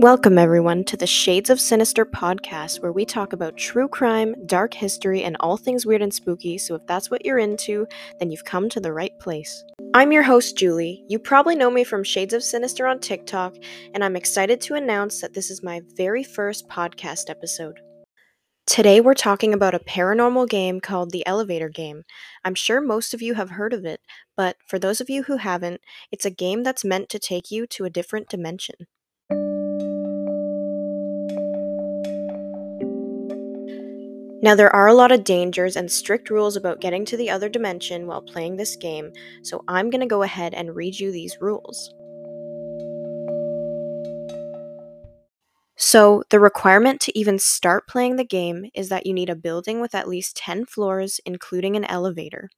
Welcome, 0.00 0.38
everyone, 0.38 0.84
to 0.84 0.96
the 0.96 1.06
Shades 1.06 1.50
of 1.50 1.60
Sinister 1.60 2.06
podcast, 2.06 2.80
where 2.80 2.90
we 2.90 3.04
talk 3.04 3.34
about 3.34 3.58
true 3.58 3.86
crime, 3.86 4.34
dark 4.46 4.72
history, 4.72 5.24
and 5.24 5.36
all 5.40 5.58
things 5.58 5.84
weird 5.84 6.00
and 6.00 6.12
spooky. 6.14 6.56
So, 6.56 6.74
if 6.74 6.86
that's 6.86 7.10
what 7.10 7.22
you're 7.22 7.38
into, 7.38 7.86
then 8.18 8.30
you've 8.30 8.46
come 8.46 8.70
to 8.70 8.80
the 8.80 8.94
right 8.94 9.12
place. 9.18 9.62
I'm 9.92 10.10
your 10.10 10.22
host, 10.22 10.56
Julie. 10.56 11.04
You 11.10 11.18
probably 11.18 11.54
know 11.54 11.70
me 11.70 11.84
from 11.84 12.02
Shades 12.02 12.32
of 12.32 12.42
Sinister 12.42 12.86
on 12.86 13.00
TikTok, 13.00 13.56
and 13.92 14.02
I'm 14.02 14.16
excited 14.16 14.62
to 14.62 14.74
announce 14.74 15.20
that 15.20 15.34
this 15.34 15.50
is 15.50 15.62
my 15.62 15.82
very 15.98 16.24
first 16.24 16.66
podcast 16.66 17.28
episode. 17.28 17.78
Today, 18.66 19.02
we're 19.02 19.12
talking 19.12 19.52
about 19.52 19.74
a 19.74 19.80
paranormal 19.80 20.48
game 20.48 20.80
called 20.80 21.10
the 21.10 21.26
Elevator 21.26 21.68
Game. 21.68 22.04
I'm 22.42 22.54
sure 22.54 22.80
most 22.80 23.12
of 23.12 23.20
you 23.20 23.34
have 23.34 23.50
heard 23.50 23.74
of 23.74 23.84
it, 23.84 24.00
but 24.34 24.56
for 24.66 24.78
those 24.78 25.02
of 25.02 25.10
you 25.10 25.24
who 25.24 25.36
haven't, 25.36 25.82
it's 26.10 26.24
a 26.24 26.30
game 26.30 26.62
that's 26.62 26.86
meant 26.86 27.10
to 27.10 27.18
take 27.18 27.50
you 27.50 27.66
to 27.66 27.84
a 27.84 27.90
different 27.90 28.30
dimension. 28.30 28.86
Now, 34.42 34.54
there 34.54 34.74
are 34.74 34.88
a 34.88 34.94
lot 34.94 35.12
of 35.12 35.24
dangers 35.24 35.76
and 35.76 35.92
strict 35.92 36.30
rules 36.30 36.56
about 36.56 36.80
getting 36.80 37.04
to 37.06 37.16
the 37.16 37.28
other 37.28 37.50
dimension 37.50 38.06
while 38.06 38.22
playing 38.22 38.56
this 38.56 38.74
game, 38.74 39.12
so 39.42 39.62
I'm 39.68 39.90
going 39.90 40.00
to 40.00 40.06
go 40.06 40.22
ahead 40.22 40.54
and 40.54 40.74
read 40.74 40.98
you 40.98 41.12
these 41.12 41.36
rules. 41.42 41.92
So, 45.76 46.22
the 46.30 46.40
requirement 46.40 47.00
to 47.02 47.18
even 47.18 47.38
start 47.38 47.86
playing 47.86 48.16
the 48.16 48.24
game 48.24 48.70
is 48.74 48.88
that 48.88 49.06
you 49.06 49.12
need 49.12 49.28
a 49.28 49.34
building 49.34 49.80
with 49.80 49.94
at 49.94 50.08
least 50.08 50.36
10 50.36 50.66
floors, 50.66 51.20
including 51.26 51.76
an 51.76 51.84
elevator. 51.84 52.48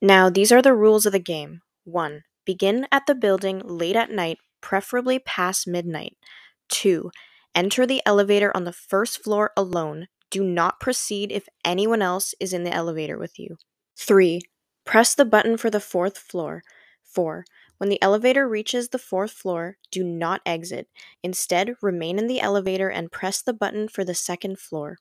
Now, 0.00 0.30
these 0.30 0.52
are 0.52 0.62
the 0.62 0.74
rules 0.74 1.06
of 1.06 1.12
the 1.12 1.18
game 1.18 1.62
1. 1.84 2.22
Begin 2.44 2.86
at 2.92 3.06
the 3.06 3.14
building 3.16 3.62
late 3.64 3.96
at 3.96 4.10
night, 4.10 4.38
preferably 4.60 5.18
past 5.18 5.66
midnight. 5.66 6.16
2. 6.68 7.10
Enter 7.54 7.84
the 7.84 8.02
elevator 8.06 8.56
on 8.56 8.64
the 8.64 8.72
first 8.72 9.22
floor 9.22 9.52
alone, 9.56 10.06
do 10.30 10.44
not 10.44 10.80
proceed 10.80 11.32
if 11.32 11.48
anyone 11.64 12.02
else 12.02 12.34
is 12.40 12.52
in 12.52 12.64
the 12.64 12.72
elevator 12.72 13.18
with 13.18 13.38
you. 13.38 13.56
3. 13.98 14.40
Press 14.84 15.14
the 15.14 15.24
button 15.24 15.56
for 15.56 15.70
the 15.70 15.80
fourth 15.80 16.18
floor. 16.18 16.62
4. 17.04 17.44
When 17.78 17.90
the 17.90 18.02
elevator 18.02 18.48
reaches 18.48 18.88
the 18.88 18.98
fourth 18.98 19.30
floor, 19.30 19.76
do 19.90 20.02
not 20.02 20.40
exit. 20.44 20.88
Instead, 21.22 21.74
remain 21.80 22.18
in 22.18 22.26
the 22.26 22.40
elevator 22.40 22.88
and 22.88 23.12
press 23.12 23.40
the 23.40 23.52
button 23.52 23.88
for 23.88 24.04
the 24.04 24.14
second 24.14 24.58
floor. 24.58 24.98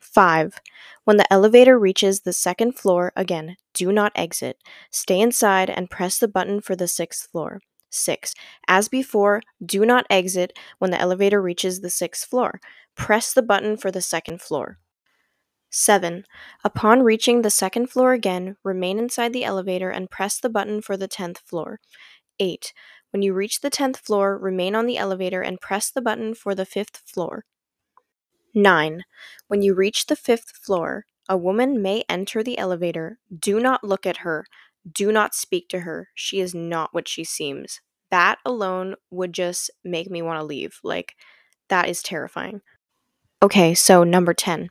5. 0.00 0.60
When 1.04 1.16
the 1.16 1.32
elevator 1.32 1.78
reaches 1.78 2.20
the 2.20 2.32
second 2.32 2.72
floor, 2.78 3.12
again, 3.16 3.56
do 3.72 3.90
not 3.90 4.12
exit. 4.14 4.58
Stay 4.90 5.20
inside 5.20 5.70
and 5.70 5.90
press 5.90 6.18
the 6.18 6.28
button 6.28 6.60
for 6.60 6.76
the 6.76 6.88
sixth 6.88 7.30
floor. 7.30 7.60
6. 7.94 8.34
As 8.68 8.88
before, 8.88 9.42
do 9.64 9.84
not 9.84 10.06
exit 10.10 10.58
when 10.78 10.90
the 10.90 11.00
elevator 11.00 11.40
reaches 11.40 11.80
the 11.80 11.90
sixth 11.90 12.28
floor. 12.28 12.60
Press 12.94 13.32
the 13.32 13.42
button 13.42 13.76
for 13.76 13.90
the 13.90 14.02
second 14.02 14.40
floor. 14.40 14.78
7. 15.70 16.24
Upon 16.62 17.02
reaching 17.02 17.42
the 17.42 17.50
second 17.50 17.90
floor 17.90 18.12
again, 18.12 18.56
remain 18.62 18.98
inside 18.98 19.32
the 19.32 19.44
elevator 19.44 19.90
and 19.90 20.10
press 20.10 20.38
the 20.38 20.48
button 20.48 20.80
for 20.80 20.96
the 20.96 21.08
10th 21.08 21.38
floor. 21.38 21.80
8. 22.38 22.72
When 23.10 23.22
you 23.22 23.34
reach 23.34 23.60
the 23.60 23.70
10th 23.70 23.96
floor, 23.96 24.38
remain 24.38 24.74
on 24.76 24.86
the 24.86 24.98
elevator 24.98 25.42
and 25.42 25.60
press 25.60 25.90
the 25.90 26.02
button 26.02 26.34
for 26.34 26.54
the 26.54 26.64
5th 26.64 26.98
floor. 27.04 27.44
9. 28.54 29.02
When 29.48 29.62
you 29.62 29.74
reach 29.74 30.06
the 30.06 30.14
5th 30.14 30.50
floor, 30.50 31.06
a 31.28 31.36
woman 31.36 31.82
may 31.82 32.04
enter 32.08 32.42
the 32.42 32.58
elevator. 32.58 33.18
Do 33.36 33.58
not 33.58 33.82
look 33.82 34.06
at 34.06 34.18
her. 34.18 34.46
Do 34.90 35.10
not 35.10 35.34
speak 35.34 35.68
to 35.70 35.80
her. 35.80 36.08
She 36.14 36.38
is 36.40 36.54
not 36.54 36.94
what 36.94 37.08
she 37.08 37.24
seems. 37.24 37.80
That 38.14 38.38
alone 38.44 38.94
would 39.10 39.32
just 39.32 39.72
make 39.82 40.08
me 40.08 40.22
want 40.22 40.38
to 40.38 40.44
leave. 40.44 40.78
Like, 40.84 41.16
that 41.68 41.88
is 41.88 42.00
terrifying. 42.00 42.60
Okay, 43.42 43.74
so 43.74 44.04
number 44.04 44.32
10. 44.32 44.68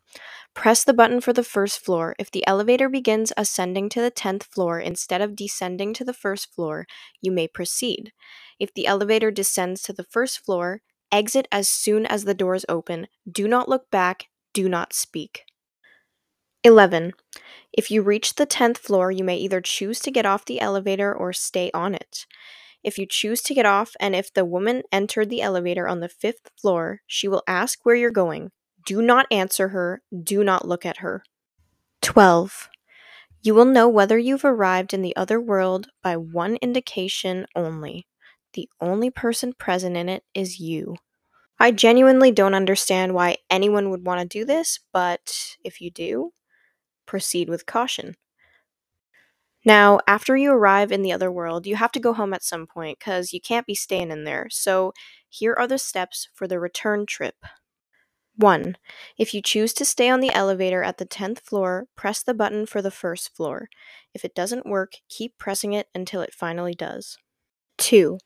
Press 0.53 0.85
the 0.85 0.93
button 0.93 1.19
for 1.19 1.33
the 1.33 1.43
first 1.43 1.83
floor. 1.83 2.15
If 2.17 2.31
the 2.31 2.47
elevator 2.47 2.87
begins 2.87 3.33
ascending 3.35 3.89
to 3.89 4.01
the 4.01 4.11
10th 4.11 4.43
floor 4.43 4.79
instead 4.79 5.19
of 5.19 5.35
descending 5.35 5.93
to 5.95 6.05
the 6.05 6.13
first 6.13 6.55
floor, 6.55 6.85
you 7.21 7.33
may 7.33 7.49
proceed. 7.49 8.13
If 8.61 8.73
the 8.73 8.87
elevator 8.87 9.29
descends 9.29 9.81
to 9.81 9.91
the 9.91 10.05
first 10.05 10.39
floor, 10.39 10.81
exit 11.11 11.49
as 11.51 11.67
soon 11.67 12.05
as 12.05 12.23
the 12.23 12.33
doors 12.33 12.63
open. 12.69 13.07
Do 13.29 13.49
not 13.49 13.67
look 13.67 13.91
back. 13.91 14.29
Do 14.53 14.69
not 14.69 14.93
speak. 14.93 15.41
11. 16.63 17.11
If 17.73 17.91
you 17.91 18.03
reach 18.03 18.35
the 18.35 18.47
10th 18.47 18.77
floor, 18.77 19.11
you 19.11 19.25
may 19.25 19.35
either 19.35 19.59
choose 19.59 19.99
to 19.99 20.11
get 20.11 20.25
off 20.25 20.45
the 20.45 20.61
elevator 20.61 21.13
or 21.13 21.33
stay 21.33 21.69
on 21.73 21.93
it. 21.93 22.25
If 22.83 22.97
you 22.97 23.05
choose 23.05 23.41
to 23.43 23.53
get 23.53 23.65
off, 23.65 23.95
and 23.99 24.15
if 24.15 24.33
the 24.33 24.45
woman 24.45 24.83
entered 24.91 25.29
the 25.29 25.41
elevator 25.41 25.87
on 25.87 25.99
the 25.99 26.09
fifth 26.09 26.51
floor, 26.59 27.01
she 27.07 27.27
will 27.27 27.43
ask 27.47 27.79
where 27.83 27.95
you're 27.95 28.11
going. 28.11 28.51
Do 28.85 29.01
not 29.01 29.27
answer 29.31 29.69
her. 29.69 30.01
Do 30.23 30.43
not 30.43 30.67
look 30.67 30.85
at 30.85 30.97
her. 30.97 31.23
12. 32.01 32.69
You 33.41 33.53
will 33.55 33.65
know 33.65 33.87
whether 33.87 34.17
you've 34.17 34.45
arrived 34.45 34.93
in 34.93 35.01
the 35.01 35.15
other 35.15 35.39
world 35.39 35.87
by 36.01 36.17
one 36.17 36.57
indication 36.57 37.45
only. 37.55 38.07
The 38.53 38.69
only 38.79 39.09
person 39.09 39.53
present 39.53 39.97
in 39.97 40.09
it 40.09 40.23
is 40.33 40.59
you. 40.59 40.95
I 41.59 41.71
genuinely 41.71 42.31
don't 42.31 42.53
understand 42.53 43.13
why 43.13 43.37
anyone 43.49 43.89
would 43.89 44.05
want 44.05 44.21
to 44.21 44.39
do 44.39 44.45
this, 44.45 44.79
but 44.91 45.55
if 45.63 45.79
you 45.81 45.91
do, 45.91 46.33
proceed 47.05 47.49
with 47.49 47.65
caution. 47.65 48.15
Now, 49.65 49.99
after 50.07 50.35
you 50.35 50.51
arrive 50.51 50.91
in 50.91 51.01
the 51.01 51.11
other 51.13 51.31
world, 51.31 51.65
you 51.65 51.75
have 51.77 51.91
to 51.93 51.99
go 51.99 52.13
home 52.13 52.33
at 52.33 52.43
some 52.43 52.67
point 52.67 52.99
because 52.99 53.33
you 53.33 53.39
can't 53.41 53.65
be 53.67 53.75
staying 53.75 54.11
in 54.11 54.23
there. 54.25 54.47
So, 54.49 54.93
here 55.29 55.53
are 55.53 55.67
the 55.67 55.77
steps 55.77 56.27
for 56.33 56.47
the 56.47 56.59
return 56.59 57.05
trip. 57.05 57.35
1. 58.35 58.77
If 59.17 59.33
you 59.33 59.41
choose 59.41 59.73
to 59.73 59.85
stay 59.85 60.09
on 60.09 60.19
the 60.21 60.33
elevator 60.33 60.83
at 60.83 60.97
the 60.97 61.05
10th 61.05 61.39
floor, 61.41 61.87
press 61.95 62.23
the 62.23 62.33
button 62.33 62.65
for 62.65 62.81
the 62.81 62.91
first 62.91 63.35
floor. 63.35 63.69
If 64.13 64.25
it 64.25 64.35
doesn't 64.35 64.65
work, 64.65 64.93
keep 65.09 65.37
pressing 65.37 65.73
it 65.73 65.87
until 65.95 66.21
it 66.21 66.33
finally 66.33 66.73
does. 66.75 67.17
2. 67.77 68.19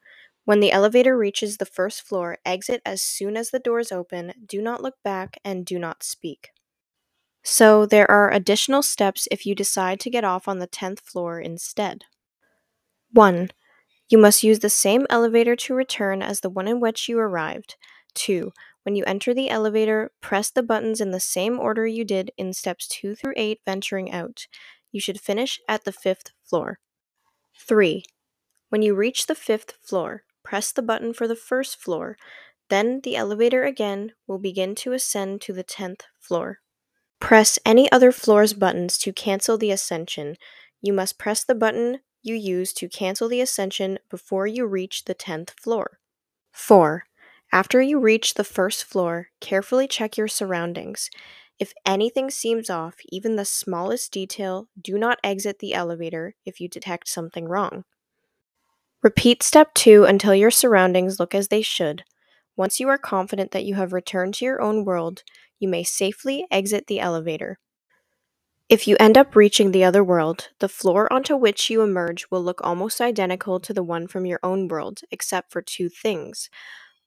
When 0.45 0.59
the 0.61 0.71
elevator 0.71 1.17
reaches 1.17 1.57
the 1.57 1.65
first 1.65 2.03
floor, 2.03 2.37
exit 2.45 2.81
as 2.85 3.01
soon 3.01 3.37
as 3.37 3.51
the 3.51 3.59
doors 3.59 3.91
open, 3.91 4.33
do 4.45 4.61
not 4.61 4.81
look 4.83 4.95
back, 5.03 5.37
and 5.45 5.65
do 5.65 5.79
not 5.79 6.03
speak. 6.03 6.51
So 7.49 7.85
there 7.85 8.11
are 8.11 8.29
additional 8.29 8.83
steps 8.83 9.25
if 9.31 9.45
you 9.45 9.55
decide 9.55 10.01
to 10.01 10.09
get 10.09 10.25
off 10.25 10.49
on 10.49 10.59
the 10.59 10.67
10th 10.67 10.99
floor 10.99 11.39
instead. 11.39 12.03
1. 13.13 13.51
You 14.09 14.17
must 14.17 14.43
use 14.43 14.59
the 14.59 14.69
same 14.69 15.07
elevator 15.09 15.55
to 15.55 15.73
return 15.73 16.21
as 16.21 16.41
the 16.41 16.49
one 16.49 16.67
in 16.67 16.81
which 16.81 17.07
you 17.07 17.17
arrived. 17.17 17.77
2. 18.15 18.51
When 18.83 18.97
you 18.97 19.05
enter 19.05 19.33
the 19.33 19.49
elevator, 19.49 20.11
press 20.19 20.49
the 20.49 20.61
buttons 20.61 20.99
in 20.99 21.11
the 21.11 21.21
same 21.21 21.57
order 21.57 21.87
you 21.87 22.03
did 22.03 22.31
in 22.37 22.51
steps 22.51 22.85
2 22.85 23.15
through 23.15 23.33
8 23.37 23.61
venturing 23.65 24.11
out. 24.11 24.47
You 24.91 24.99
should 24.99 25.21
finish 25.21 25.57
at 25.69 25.85
the 25.85 25.93
5th 25.93 26.31
floor. 26.43 26.79
3. 27.55 28.03
When 28.67 28.81
you 28.81 28.93
reach 28.93 29.25
the 29.25 29.35
5th 29.35 29.71
floor, 29.81 30.23
press 30.43 30.73
the 30.73 30.81
button 30.81 31.13
for 31.13 31.29
the 31.29 31.35
first 31.35 31.77
floor. 31.77 32.17
Then 32.67 32.99
the 33.05 33.15
elevator 33.15 33.63
again 33.63 34.11
will 34.27 34.37
begin 34.37 34.75
to 34.75 34.91
ascend 34.91 35.39
to 35.43 35.53
the 35.53 35.63
10th 35.63 36.01
floor. 36.19 36.59
Press 37.19 37.59
any 37.65 37.91
other 37.91 38.11
floor's 38.11 38.53
buttons 38.53 38.97
to 38.99 39.11
cancel 39.11 39.57
the 39.57 39.71
ascension. 39.71 40.37
You 40.81 40.93
must 40.93 41.17
press 41.17 41.43
the 41.43 41.55
button 41.55 41.99
you 42.21 42.35
use 42.35 42.73
to 42.73 42.89
cancel 42.89 43.29
the 43.29 43.41
ascension 43.41 43.99
before 44.09 44.47
you 44.47 44.65
reach 44.65 45.05
the 45.05 45.15
10th 45.15 45.51
floor. 45.59 45.99
4. 46.51 47.05
After 47.51 47.81
you 47.81 47.99
reach 47.99 48.33
the 48.33 48.43
first 48.43 48.83
floor, 48.83 49.27
carefully 49.39 49.87
check 49.87 50.17
your 50.17 50.27
surroundings. 50.27 51.09
If 51.59 51.73
anything 51.85 52.29
seems 52.29 52.69
off, 52.69 52.95
even 53.09 53.35
the 53.35 53.45
smallest 53.45 54.11
detail, 54.11 54.67
do 54.79 54.97
not 54.97 55.19
exit 55.23 55.59
the 55.59 55.73
elevator 55.73 56.35
if 56.45 56.59
you 56.59 56.67
detect 56.67 57.07
something 57.07 57.47
wrong. 57.47 57.83
Repeat 59.01 59.41
step 59.41 59.73
2 59.73 60.03
until 60.03 60.35
your 60.35 60.51
surroundings 60.51 61.19
look 61.19 61.33
as 61.33 61.47
they 61.47 61.61
should. 61.61 62.03
Once 62.55 62.79
you 62.79 62.89
are 62.89 62.97
confident 62.97 63.51
that 63.51 63.63
you 63.63 63.75
have 63.75 63.93
returned 63.93 64.33
to 64.33 64.45
your 64.45 64.61
own 64.61 64.83
world, 64.83 65.23
you 65.59 65.67
may 65.67 65.83
safely 65.83 66.45
exit 66.51 66.87
the 66.87 66.99
elevator. 66.99 67.59
If 68.69 68.85
you 68.87 68.97
end 68.99 69.17
up 69.17 69.35
reaching 69.35 69.71
the 69.71 69.85
other 69.85 70.03
world, 70.03 70.49
the 70.59 70.67
floor 70.67 71.11
onto 71.11 71.37
which 71.37 71.69
you 71.69 71.81
emerge 71.81 72.29
will 72.29 72.43
look 72.43 72.59
almost 72.63 72.99
identical 72.99 73.59
to 73.61 73.73
the 73.73 73.83
one 73.83 74.07
from 74.07 74.25
your 74.25 74.39
own 74.43 74.67
world, 74.67 75.01
except 75.09 75.51
for 75.51 75.61
two 75.61 75.87
things. 75.87 76.49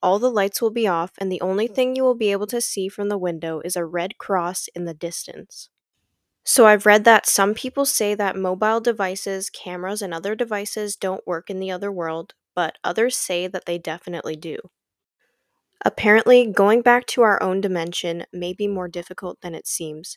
All 0.02 0.18
the 0.18 0.30
lights 0.30 0.62
will 0.62 0.70
be 0.70 0.88
off, 0.88 1.12
and 1.18 1.30
the 1.30 1.40
only 1.42 1.66
thing 1.68 1.94
you 1.94 2.02
will 2.02 2.14
be 2.14 2.32
able 2.32 2.46
to 2.46 2.62
see 2.62 2.88
from 2.88 3.08
the 3.10 3.18
window 3.18 3.60
is 3.62 3.76
a 3.76 3.84
red 3.84 4.16
cross 4.16 4.68
in 4.74 4.86
the 4.86 4.94
distance. 4.94 5.68
So, 6.44 6.66
I've 6.66 6.86
read 6.86 7.04
that 7.04 7.26
some 7.26 7.54
people 7.54 7.84
say 7.84 8.14
that 8.14 8.36
mobile 8.36 8.80
devices, 8.80 9.50
cameras, 9.50 10.02
and 10.02 10.14
other 10.14 10.34
devices 10.34 10.96
don't 10.96 11.26
work 11.26 11.50
in 11.50 11.60
the 11.60 11.70
other 11.70 11.92
world, 11.92 12.34
but 12.54 12.78
others 12.82 13.16
say 13.16 13.46
that 13.46 13.66
they 13.66 13.78
definitely 13.78 14.36
do. 14.36 14.58
Apparently, 15.84 16.46
going 16.46 16.82
back 16.82 17.06
to 17.06 17.22
our 17.22 17.42
own 17.42 17.60
dimension 17.60 18.24
may 18.32 18.52
be 18.54 18.66
more 18.68 18.88
difficult 18.88 19.40
than 19.42 19.54
it 19.54 19.66
seems. 19.66 20.16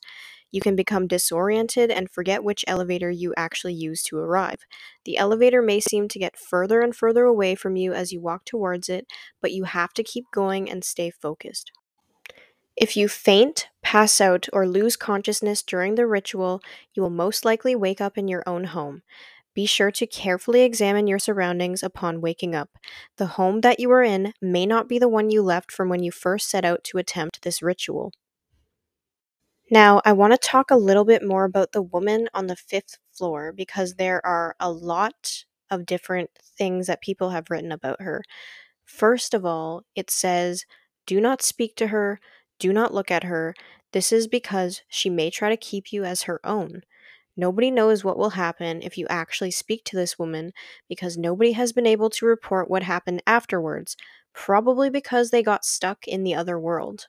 you 0.52 0.62
can 0.62 0.76
become 0.78 1.08
disoriented 1.08 1.92
and 1.92 2.12
forget 2.12 2.44
which 2.46 2.64
elevator 2.68 3.10
you 3.12 3.34
actually 3.38 3.74
used 3.74 4.06
to 4.08 4.18
arrive. 4.18 4.62
The 5.06 5.18
elevator 5.18 5.62
may 5.62 5.82
seem 5.82 6.08
to 6.10 6.20
get 6.20 6.38
further 6.38 6.82
and 6.82 6.96
further 6.96 7.26
away 7.26 7.56
from 7.56 7.76
you 7.76 7.94
as 7.94 8.14
you 8.14 8.22
walk 8.22 8.46
towards 8.46 8.90
it, 8.90 9.08
but 9.42 9.52
you 9.52 9.66
have 9.66 9.94
to 9.96 10.04
keep 10.04 10.26
going 10.32 10.70
and 10.72 10.84
stay 10.86 11.12
focused. 11.12 11.72
If 12.76 12.96
you 12.98 13.08
faint, 13.08 13.68
pass 13.84 14.20
out, 14.22 14.48
or 14.54 14.68
lose 14.68 14.96
consciousness 14.96 15.62
during 15.64 15.96
the 15.96 16.08
ritual, 16.08 16.62
you 16.94 17.02
will 17.04 17.10
most 17.12 17.46
likely 17.46 17.76
wake 17.76 18.02
up 18.02 18.18
in 18.18 18.28
your 18.28 18.44
own 18.48 18.66
home. 18.66 19.04
Be 19.54 19.66
sure 19.66 19.92
to 19.92 20.08
carefully 20.08 20.62
examine 20.64 21.08
your 21.08 21.20
surroundings 21.20 21.84
upon 21.84 22.22
waking 22.22 22.56
up. 22.56 22.70
The 23.18 23.28
home 23.28 23.62
that 23.62 23.80
you 23.80 23.92
are 23.92 24.04
in 24.04 24.34
may 24.42 24.66
not 24.66 24.90
be 24.90 24.98
the 25.00 25.10
one 25.10 25.30
you 25.30 25.42
left 25.44 25.72
from 25.72 25.90
when 25.90 26.04
you 26.04 26.12
first 26.12 26.50
set 26.50 26.66
out 26.66 26.84
to 26.86 26.98
attempt 26.98 27.42
this 27.44 27.62
ritual. 27.62 28.12
Now, 29.72 30.02
I 30.06 30.14
want 30.14 30.34
to 30.34 30.38
talk 30.38 30.72
a 30.72 30.76
little 30.76 31.06
bit 31.06 31.24
more 31.26 31.46
about 31.46 31.72
the 31.72 31.82
woman 31.82 32.28
on 32.34 32.48
the 32.48 32.56
fifth 32.56 32.98
floor 33.12 33.52
because 33.52 33.96
there 33.96 34.26
are 34.26 34.56
a 34.60 34.72
lot 34.72 35.46
of 35.70 35.86
different 35.86 36.32
things 36.58 36.88
that 36.88 37.02
people 37.02 37.30
have 37.32 37.50
written 37.50 37.72
about 37.72 38.02
her. 38.02 38.24
First 38.86 39.34
of 39.34 39.46
all, 39.46 39.84
it 39.96 40.10
says, 40.10 40.66
Do 41.06 41.22
not 41.22 41.42
speak 41.42 41.76
to 41.78 41.88
her, 41.88 42.20
do 42.60 42.74
not 42.74 42.94
look 42.94 43.12
at 43.12 43.24
her. 43.24 43.56
This 43.92 44.12
is 44.12 44.28
because 44.28 44.82
she 44.88 45.10
may 45.10 45.30
try 45.30 45.50
to 45.50 45.58
keep 45.58 45.92
you 45.94 46.04
as 46.04 46.24
her 46.24 46.40
own. 46.44 46.84
Nobody 47.36 47.72
knows 47.72 48.04
what 48.04 48.18
will 48.18 48.32
happen 48.32 48.82
if 48.82 48.98
you 48.98 49.08
actually 49.10 49.52
speak 49.52 49.84
to 49.86 49.96
this 49.96 50.20
woman 50.20 50.54
because 50.88 51.18
nobody 51.18 51.54
has 51.54 51.74
been 51.74 51.88
able 51.88 52.10
to 52.12 52.26
report 52.26 52.70
what 52.70 52.84
happened 52.84 53.24
afterwards, 53.26 53.98
probably 54.34 54.90
because 54.90 55.32
they 55.32 55.42
got 55.42 55.66
stuck 55.66 56.08
in 56.08 56.24
the 56.24 56.36
other 56.36 56.60
world. 56.60 57.08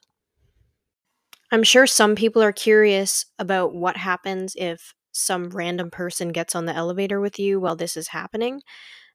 I'm 1.51 1.63
sure 1.63 1.85
some 1.85 2.15
people 2.15 2.41
are 2.41 2.51
curious 2.51 3.25
about 3.37 3.73
what 3.73 3.97
happens 3.97 4.55
if 4.57 4.93
some 5.11 5.49
random 5.49 5.91
person 5.91 6.29
gets 6.29 6.55
on 6.55 6.65
the 6.65 6.75
elevator 6.75 7.21
with 7.21 7.39
you 7.39 7.59
while 7.59 7.75
this 7.75 7.95
is 7.95 8.09
happening. 8.09 8.61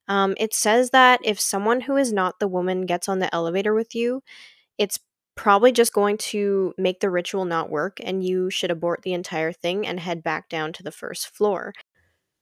Um, 0.08 0.34
it 0.38 0.54
says 0.54 0.90
that 0.90 1.20
if 1.24 1.40
someone 1.40 1.82
who 1.82 1.96
is 1.96 2.12
not 2.12 2.38
the 2.38 2.48
woman 2.48 2.86
gets 2.86 3.08
on 3.08 3.18
the 3.18 3.32
elevator 3.34 3.74
with 3.74 3.94
you, 3.94 4.22
it's 4.78 4.98
probably 5.40 5.72
just 5.72 5.94
going 5.94 6.18
to 6.18 6.74
make 6.76 7.00
the 7.00 7.08
ritual 7.08 7.46
not 7.46 7.70
work, 7.70 7.96
and 8.04 8.22
you 8.22 8.50
should 8.50 8.70
abort 8.70 9.00
the 9.00 9.14
entire 9.14 9.52
thing 9.52 9.86
and 9.86 9.98
head 9.98 10.22
back 10.22 10.50
down 10.50 10.70
to 10.70 10.82
the 10.82 10.92
first 10.92 11.34
floor. 11.34 11.72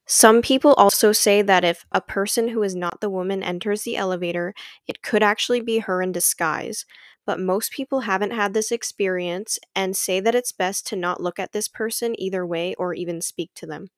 Some 0.05 0.43
people 0.43 0.75
also 0.75 1.13
say 1.13 1.41
that 1.43 1.63
if 1.63 1.87
a 1.93 2.01
person 2.01 2.49
who 2.49 2.61
is 2.65 2.75
not 2.75 3.01
the 3.01 3.09
woman 3.09 3.41
enters 3.41 3.83
the 3.83 3.97
elevator, 3.97 4.53
it 4.89 5.01
could 5.01 5.23
actually 5.23 5.61
be 5.61 5.79
her 5.79 6.03
in 6.03 6.11
disguise. 6.11 6.85
But 7.25 7.39
most 7.39 7.71
people 7.71 8.01
haven't 8.01 8.33
had 8.33 8.53
this 8.53 8.73
experience 8.73 9.61
and 9.77 9.97
say 9.97 10.19
that 10.19 10.35
it's 10.35 10.51
best 10.51 10.85
to 10.89 10.97
not 10.97 11.23
look 11.23 11.39
at 11.39 11.53
this 11.53 11.69
person 11.69 12.21
either 12.21 12.45
way 12.45 12.75
or 12.75 12.95
even 12.95 13.21
speak 13.21 13.53
to 13.55 13.67
them. 13.67 13.91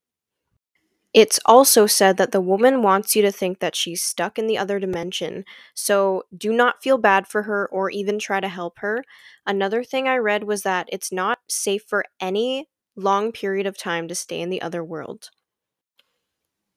It's 1.12 1.38
also 1.44 1.86
said 1.86 2.16
that 2.18 2.30
the 2.32 2.40
woman 2.40 2.82
wants 2.82 3.14
you 3.16 3.22
to 3.22 3.30
think 3.32 3.58
that 3.60 3.74
she's 3.76 4.02
stuck 4.02 4.38
in 4.38 4.46
the 4.48 4.58
other 4.58 4.78
dimension, 4.80 5.44
so 5.74 6.24
do 6.36 6.52
not 6.52 6.82
feel 6.82 6.98
bad 6.98 7.26
for 7.28 7.42
her 7.42 7.68
or 7.68 7.90
even 7.90 8.18
try 8.18 8.40
to 8.40 8.48
help 8.48 8.78
her. 8.80 9.04
Another 9.46 9.82
thing 9.84 10.08
I 10.08 10.16
read 10.18 10.44
was 10.44 10.62
that 10.62 10.88
it's 10.92 11.10
not 11.12 11.40
safe 11.48 11.82
for 11.86 12.04
any 12.20 12.68
long 12.96 13.32
period 13.32 13.66
of 13.66 13.76
time 13.78 14.06
to 14.08 14.14
stay 14.14 14.40
in 14.40 14.50
the 14.50 14.62
other 14.62 14.82
world. 14.84 15.30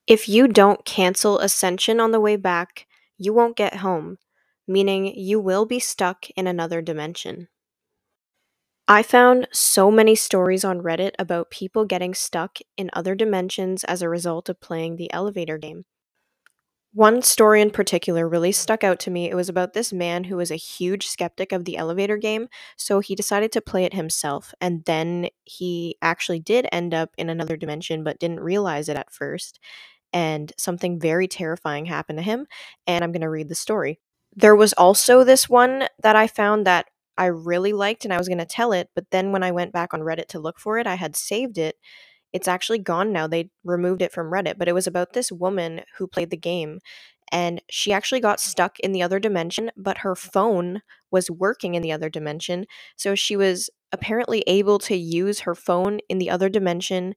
If 0.08 0.30
you 0.30 0.48
don't 0.48 0.86
cancel 0.86 1.40
Ascension 1.40 2.00
on 2.00 2.12
the 2.12 2.22
way 2.22 2.38
back, 2.38 2.88
you 3.18 3.34
won't 3.34 3.58
get 3.58 3.78
home, 3.78 4.18
meaning 4.66 5.08
you 5.08 5.42
will 5.42 5.66
be 5.66 5.80
stuck 5.80 6.30
in 6.38 6.48
another 6.48 6.82
dimension. 6.82 7.50
I 8.88 9.02
found 9.02 9.48
so 9.52 9.90
many 9.90 10.16
stories 10.16 10.66
on 10.66 10.82
Reddit 10.82 11.12
about 11.18 11.50
people 11.50 11.86
getting 11.86 12.14
stuck 12.14 12.60
in 12.78 12.90
other 12.94 13.16
dimensions 13.16 13.84
as 13.86 14.02
a 14.02 14.10
result 14.10 14.50
of 14.50 14.60
playing 14.60 14.98
the 14.98 15.12
elevator 15.14 15.58
game. 15.58 15.86
One 16.94 17.24
story 17.24 17.62
in 17.62 17.72
particular 17.72 18.30
really 18.30 18.52
stuck 18.52 18.84
out 18.84 19.00
to 19.00 19.10
me. 19.10 19.30
It 19.30 19.36
was 19.36 19.50
about 19.50 19.74
this 19.74 19.92
man 19.92 20.26
who 20.26 20.36
was 20.38 20.52
a 20.52 20.56
huge 20.56 21.08
skeptic 21.08 21.52
of 21.52 21.66
the 21.66 21.76
elevator 21.76 22.18
game, 22.18 22.50
so 22.78 23.00
he 23.00 23.16
decided 23.16 23.52
to 23.54 23.62
play 23.62 23.84
it 23.84 23.96
himself. 23.96 24.54
And 24.62 24.84
then 24.86 25.30
he 25.44 25.98
actually 26.04 26.40
did 26.40 26.68
end 26.72 26.94
up 26.94 27.10
in 27.18 27.30
another 27.30 27.58
dimension, 27.58 28.04
but 28.04 28.20
didn't 28.20 28.42
realize 28.42 28.90
it 28.90 28.98
at 28.98 29.12
first 29.12 29.60
and 30.14 30.54
something 30.58 31.00
very 31.00 31.28
terrifying 31.28 31.86
happened 31.86 32.20
to 32.20 32.24
him. 32.24 32.46
And 32.86 33.04
I'm 33.04 33.12
going 33.12 33.22
to 33.22 33.30
read 33.30 33.50
the 33.50 33.56
story. 33.56 34.00
There 34.36 34.56
was 34.56 34.74
also 34.74 35.24
this 35.24 35.50
one 35.50 35.88
that 36.04 36.16
I 36.16 36.28
found 36.28 36.68
that 36.68 36.88
I 37.18 37.26
really 37.26 37.74
liked 37.74 38.06
and 38.06 38.14
I 38.14 38.18
was 38.18 38.28
going 38.28 38.40
to 38.40 38.46
tell 38.46 38.72
it, 38.72 38.90
but 38.96 39.06
then 39.12 39.32
when 39.32 39.44
I 39.44 39.52
went 39.52 39.74
back 39.74 39.94
on 39.94 40.02
Reddit 40.02 40.28
to 40.30 40.40
look 40.40 40.60
for 40.60 40.80
it, 40.80 40.88
I 40.88 40.96
had 40.96 41.16
saved 41.16 41.58
it. 41.58 41.76
It's 42.32 42.48
actually 42.48 42.80
gone 42.80 43.14
now. 43.14 43.28
They 43.28 43.52
removed 43.64 44.02
it 44.02 44.12
from 44.12 44.32
Reddit, 44.32 44.58
but 44.58 44.68
it 44.68 44.74
was 44.74 44.88
about 44.88 45.14
this 45.14 45.32
woman 45.32 45.82
who 45.98 46.08
played 46.08 46.32
the 46.32 46.38
game 46.38 46.80
and 47.32 47.62
she 47.70 47.92
actually 47.92 48.20
got 48.20 48.40
stuck 48.40 48.80
in 48.80 48.92
the 48.92 49.02
other 49.02 49.20
dimension, 49.20 49.72
but 49.76 50.00
her 50.00 50.16
phone 50.16 50.82
was 51.10 51.32
working 51.32 51.74
in 51.74 51.82
the 51.82 51.92
other 51.92 52.10
dimension. 52.10 52.66
So 52.96 53.16
she 53.16 53.36
was 53.36 53.72
apparently 53.92 54.44
able 54.46 54.78
to 54.80 54.96
use 54.96 55.42
her 55.42 55.56
phone 55.56 56.00
in 56.10 56.20
the 56.20 56.30
other 56.30 56.48
dimension 56.48 57.16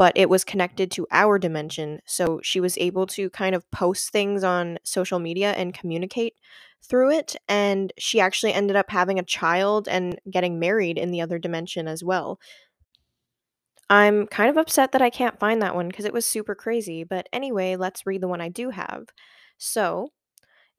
but 0.00 0.14
it 0.16 0.30
was 0.30 0.44
connected 0.44 0.90
to 0.90 1.06
our 1.10 1.38
dimension. 1.38 2.00
So 2.06 2.40
she 2.42 2.58
was 2.58 2.78
able 2.78 3.06
to 3.08 3.28
kind 3.28 3.54
of 3.54 3.70
post 3.70 4.10
things 4.10 4.42
on 4.42 4.78
social 4.82 5.18
media 5.18 5.52
and 5.52 5.74
communicate 5.74 6.36
through 6.82 7.10
it. 7.10 7.36
And 7.50 7.92
she 7.98 8.18
actually 8.18 8.54
ended 8.54 8.76
up 8.76 8.88
having 8.88 9.18
a 9.18 9.22
child 9.22 9.88
and 9.88 10.18
getting 10.30 10.58
married 10.58 10.96
in 10.96 11.10
the 11.10 11.20
other 11.20 11.38
dimension 11.38 11.86
as 11.86 12.02
well. 12.02 12.40
I'm 13.90 14.26
kind 14.26 14.48
of 14.48 14.56
upset 14.56 14.92
that 14.92 15.02
I 15.02 15.10
can't 15.10 15.38
find 15.38 15.60
that 15.60 15.74
one 15.74 15.88
because 15.88 16.06
it 16.06 16.14
was 16.14 16.24
super 16.24 16.54
crazy. 16.54 17.04
But 17.04 17.28
anyway, 17.30 17.76
let's 17.76 18.06
read 18.06 18.22
the 18.22 18.28
one 18.28 18.40
I 18.40 18.48
do 18.48 18.70
have. 18.70 19.08
So 19.58 20.12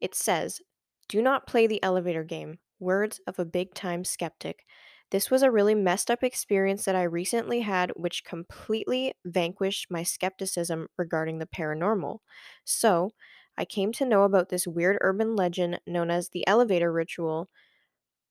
it 0.00 0.16
says, 0.16 0.60
Do 1.08 1.22
not 1.22 1.46
play 1.46 1.68
the 1.68 1.80
elevator 1.84 2.24
game. 2.24 2.58
Words 2.80 3.20
of 3.28 3.38
a 3.38 3.44
big 3.44 3.72
time 3.72 4.02
skeptic. 4.02 4.64
This 5.12 5.30
was 5.30 5.44
a 5.44 5.50
really 5.52 5.76
messed 5.76 6.10
up 6.10 6.24
experience 6.24 6.84
that 6.86 6.96
I 6.96 7.04
recently 7.04 7.60
had, 7.60 7.92
which 7.96 8.24
completely 8.24 9.14
vanquished 9.24 9.92
my 9.92 10.02
skepticism 10.02 10.88
regarding 10.98 11.38
the 11.38 11.46
paranormal. 11.46 12.18
So, 12.64 13.12
I 13.56 13.64
came 13.66 13.92
to 13.92 14.06
know 14.06 14.24
about 14.24 14.48
this 14.48 14.66
weird 14.66 14.98
urban 15.02 15.36
legend 15.36 15.80
known 15.86 16.10
as 16.10 16.30
the 16.30 16.44
elevator 16.48 16.92
ritual. 16.92 17.50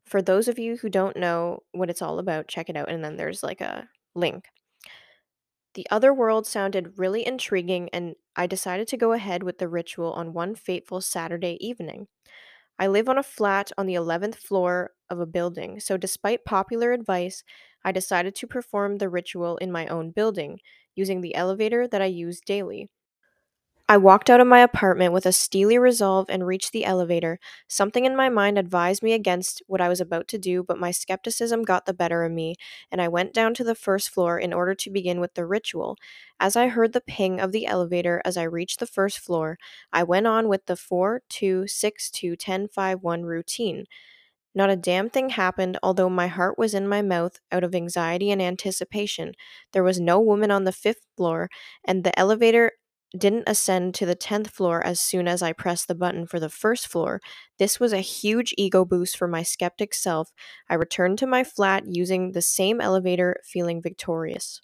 For 0.06 0.22
those 0.22 0.48
of 0.48 0.60
you 0.60 0.78
who 0.78 0.90
don't 0.90 1.18
know 1.18 1.62
what 1.72 1.90
it's 1.90 2.02
all 2.02 2.20
about, 2.20 2.48
check 2.50 2.70
it 2.70 2.78
out, 2.78 2.90
and 2.90 3.04
then 3.04 3.18
there's 3.18 3.44
like 3.44 3.62
a 3.62 3.90
link. 4.16 4.50
The 5.74 5.88
other 5.92 6.14
world 6.14 6.48
sounded 6.48 6.98
really 6.98 7.26
intriguing, 7.26 7.90
and 7.94 8.16
I 8.38 8.48
decided 8.48 8.88
to 8.90 8.98
go 8.98 9.12
ahead 9.14 9.44
with 9.44 9.58
the 9.58 9.68
ritual 9.70 10.14
on 10.14 10.34
one 10.34 10.56
fateful 10.56 11.02
Saturday 11.02 11.58
evening. 11.66 12.08
I 12.80 12.88
live 12.88 13.10
on 13.10 13.18
a 13.18 13.24
flat 13.24 13.72
on 13.78 13.86
the 13.86 13.96
11th 13.96 14.36
floor 14.36 14.92
of 15.12 15.20
a 15.20 15.26
building, 15.28 15.80
so 15.80 15.98
despite 15.98 16.46
popular 16.46 16.94
advice, 16.94 17.44
I 17.84 17.92
decided 17.92 18.36
to 18.36 18.48
perform 18.48 18.98
the 18.98 19.10
ritual 19.10 19.58
in 19.58 19.72
my 19.72 19.88
own 19.88 20.12
building, 20.12 20.60
using 20.96 21.22
the 21.22 21.36
elevator 21.36 21.88
that 21.88 22.02
I 22.02 22.06
use 22.06 22.42
daily. 22.42 22.90
I 23.90 23.98
walked 23.98 24.30
out 24.30 24.40
of 24.40 24.48
my 24.48 24.62
apartment 24.62 25.12
with 25.12 25.26
a 25.26 25.34
steely 25.34 25.78
resolve 25.78 26.28
and 26.30 26.48
reached 26.48 26.72
the 26.72 26.86
elevator. 26.86 27.40
Something 27.68 28.06
in 28.06 28.16
my 28.16 28.30
mind 28.30 28.58
advised 28.58 29.04
me 29.04 29.12
against 29.12 29.62
what 29.68 29.82
I 29.82 29.90
was 29.90 30.00
about 30.00 30.30
to 30.30 30.38
do, 30.38 30.64
but 30.64 30.80
my 30.80 30.92
skepticism 30.92 31.64
got 31.64 31.86
the 31.86 31.94
better 31.94 32.24
of 32.24 32.32
me, 32.32 32.56
and 32.90 33.02
I 33.02 33.10
went 33.10 33.34
down 33.34 33.54
to 33.56 33.66
the 33.66 33.76
first 33.76 34.10
floor 34.10 34.40
in 34.40 34.54
order 34.54 34.74
to 34.76 34.90
begin 34.90 35.20
with 35.20 35.34
the 35.34 35.46
ritual. 35.46 35.98
As 36.40 36.56
I 36.56 36.70
heard 36.70 36.94
the 36.94 37.02
ping 37.02 37.42
of 37.42 37.52
the 37.52 37.66
elevator 37.66 38.22
as 38.24 38.38
I 38.38 38.44
reached 38.44 38.80
the 38.80 38.88
first 38.88 39.20
floor, 39.20 39.58
I 39.92 40.04
went 40.04 40.26
on 40.26 40.48
with 40.48 40.68
the 40.68 40.78
4 40.78 41.22
2 41.28 41.68
6 41.68 42.12
2 42.12 42.36
10 42.38 42.70
5 42.70 43.04
1 43.04 43.24
routine. 43.24 43.86
Not 44.54 44.70
a 44.70 44.76
damn 44.76 45.10
thing 45.10 45.30
happened, 45.30 45.78
although 45.82 46.10
my 46.10 46.28
heart 46.28 46.58
was 46.58 46.74
in 46.74 46.88
my 46.88 47.02
mouth 47.02 47.40
out 47.52 47.64
of 47.64 47.74
anxiety 47.76 48.32
and 48.32 48.42
anticipation. 48.42 49.34
There 49.72 49.84
was 49.84 50.00
no 50.00 50.20
woman 50.20 50.52
on 50.52 50.64
the 50.66 50.72
fifth 50.72 51.06
floor, 51.16 51.50
and 51.86 52.04
the 52.04 52.18
elevator 52.20 52.74
didn't 53.18 53.44
ascend 53.48 53.94
to 53.96 54.06
the 54.06 54.16
10th 54.16 54.50
floor 54.52 54.86
as 54.86 55.00
soon 55.00 55.28
as 55.28 55.42
I 55.42 55.52
pressed 55.54 55.88
the 55.88 55.96
button 55.96 56.26
for 56.26 56.40
the 56.40 56.50
first 56.50 56.88
floor. 56.88 57.20
This 57.60 57.80
was 57.80 57.92
a 57.94 58.00
huge 58.00 58.54
ego 58.58 58.86
boost 58.86 59.18
for 59.18 59.28
my 59.28 59.44
skeptic 59.44 59.94
self. 59.94 60.32
I 60.70 60.76
returned 60.76 61.18
to 61.20 61.28
my 61.28 61.44
flat 61.44 61.84
using 61.88 62.32
the 62.32 62.42
same 62.42 62.80
elevator, 62.80 63.38
feeling 63.44 63.82
victorious. 63.82 64.62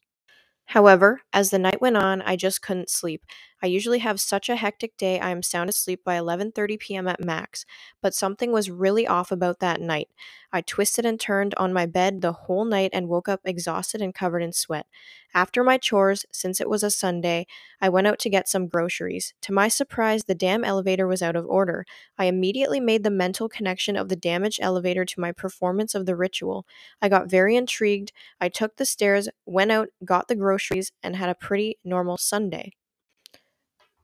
However, 0.66 1.22
as 1.34 1.50
the 1.50 1.60
night 1.60 1.82
went 1.82 1.98
on, 1.98 2.22
I 2.22 2.36
just 2.36 2.62
couldn't 2.62 2.90
sleep. 2.90 3.24
I 3.62 3.68
usually 3.68 4.00
have 4.00 4.20
such 4.20 4.50
a 4.50 4.56
hectic 4.56 4.98
day 4.98 5.20
I 5.20 5.32
am 5.32 5.42
sound 5.44 5.70
asleep 5.70 6.04
by 6.04 6.16
11:30 6.16 6.78
p.m. 6.80 7.08
at 7.08 7.24
max, 7.24 7.66
but 8.02 8.14
something 8.14 8.52
was 8.52 8.70
really 8.70 9.08
off 9.08 9.32
about 9.32 9.60
that 9.60 9.82
night. 9.82 10.10
I 10.54 10.62
twisted 10.62 11.06
and 11.06 11.20
turned 11.20 11.54
on 11.56 11.74
my 11.74 11.86
bed 11.86 12.22
the 12.22 12.32
whole 12.34 12.66
night 12.66 12.92
and 12.94 13.10
woke 13.10 13.28
up 13.28 13.42
exhausted 13.44 14.02
and 14.02 14.14
covered 14.14 14.42
in 14.44 14.54
sweat. 14.54 14.86
After 15.34 15.64
my 15.64 15.78
chores, 15.78 16.26
since 16.32 16.62
it 16.62 16.70
was 16.70 16.84
a 16.84 16.92
Sunday, 16.92 17.48
I 17.82 17.90
went 17.90 18.08
out 18.08 18.20
to 18.20 18.30
get 18.30 18.48
some 18.48 18.68
groceries. 18.68 19.34
To 19.42 19.52
my 19.54 19.68
surprise, 19.68 20.24
the 20.24 20.36
damn 20.36 20.64
elevator 20.64 21.08
was 21.08 21.22
out 21.22 21.36
of 21.36 21.46
order. 21.46 21.86
I 22.18 22.26
immediately 22.26 22.80
made 22.80 23.04
the 23.04 23.10
mental 23.10 23.50
connection 23.50 23.96
of 23.98 24.10
the 24.10 24.16
damaged 24.16 24.60
elevator 24.62 25.04
to 25.06 25.20
my 25.20 25.32
performance 25.32 25.96
of 25.96 26.06
the 26.06 26.16
ritual. 26.16 26.66
I 27.02 27.10
got 27.10 27.30
very 27.30 27.56
intrigued. 27.56 28.12
I 28.40 28.50
took 28.50 28.78
the 28.78 28.86
stairs, 28.86 29.30
went 29.46 29.72
out, 29.72 29.90
got 30.06 30.28
the 30.28 30.36
groceries, 30.36 30.92
and 31.04 31.16
had 31.16 31.30
a 31.30 31.36
pretty 31.36 31.78
normal 31.84 32.18
Sunday. 32.18 32.72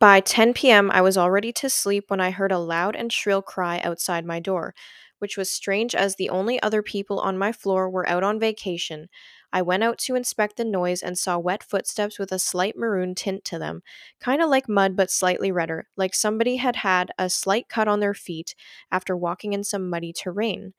By 0.03 0.19
10 0.19 0.53
p.m., 0.53 0.91
I 0.91 0.99
was 0.99 1.17
already 1.17 1.53
to 1.53 1.69
sleep 1.69 2.09
when 2.09 2.19
I 2.19 2.31
heard 2.31 2.51
a 2.51 2.59
loud 2.59 2.93
and 2.93 3.09
shrill 3.09 3.41
cry 3.41 3.79
outside 3.85 4.25
my 4.25 4.41
door, 4.41 4.75
which 5.19 5.37
was 5.37 5.49
strange 5.49 5.95
as 5.95 6.17
the 6.17 6.29
only 6.29 6.61
other 6.61 6.83
people 6.83 7.21
on 7.21 7.37
my 7.37 7.53
floor 7.53 7.89
were 7.89 8.05
out 8.09 8.21
on 8.21 8.37
vacation. 8.37 9.07
I 9.53 9.61
went 9.61 9.81
out 9.81 9.97
to 9.99 10.15
inspect 10.15 10.57
the 10.57 10.65
noise 10.65 11.01
and 11.01 11.17
saw 11.17 11.39
wet 11.39 11.63
footsteps 11.63 12.19
with 12.19 12.33
a 12.33 12.37
slight 12.37 12.75
maroon 12.75 13.15
tint 13.15 13.45
to 13.45 13.57
them, 13.57 13.81
kind 14.19 14.41
of 14.41 14.49
like 14.49 14.67
mud 14.67 14.97
but 14.97 15.09
slightly 15.09 15.53
redder, 15.53 15.87
like 15.95 16.13
somebody 16.13 16.57
had 16.57 16.75
had 16.75 17.11
a 17.17 17.29
slight 17.29 17.69
cut 17.69 17.87
on 17.87 18.01
their 18.01 18.13
feet 18.13 18.55
after 18.91 19.15
walking 19.15 19.53
in 19.53 19.63
some 19.63 19.89
muddy 19.89 20.11
terrain. 20.11 20.73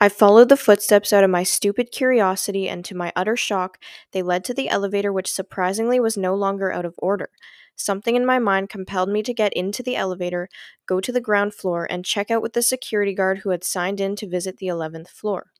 I 0.00 0.08
followed 0.08 0.48
the 0.48 0.56
footsteps 0.56 1.12
out 1.12 1.24
of 1.24 1.30
my 1.30 1.42
stupid 1.42 1.90
curiosity, 1.90 2.70
and 2.70 2.84
to 2.86 2.94
my 2.94 3.12
utter 3.14 3.36
shock, 3.36 3.78
they 4.12 4.22
led 4.22 4.44
to 4.44 4.54
the 4.54 4.70
elevator, 4.70 5.12
which 5.12 5.30
surprisingly 5.30 6.00
was 6.00 6.16
no 6.16 6.34
longer 6.34 6.72
out 6.72 6.86
of 6.86 6.94
order. 6.96 7.28
Something 7.76 8.16
in 8.16 8.26
my 8.26 8.38
mind 8.38 8.70
compelled 8.70 9.10
me 9.10 9.22
to 9.22 9.34
get 9.34 9.52
into 9.52 9.82
the 9.82 9.96
elevator, 9.96 10.48
go 10.86 11.00
to 11.00 11.12
the 11.12 11.20
ground 11.20 11.54
floor, 11.54 11.86
and 11.88 12.04
check 12.04 12.30
out 12.30 12.42
with 12.42 12.54
the 12.54 12.62
security 12.62 13.14
guard 13.14 13.38
who 13.38 13.50
had 13.50 13.62
signed 13.62 14.00
in 14.00 14.16
to 14.16 14.26
visit 14.26 14.56
the 14.56 14.66
11th 14.66 15.08
floor. 15.08 15.52